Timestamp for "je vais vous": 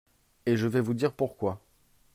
0.57-0.95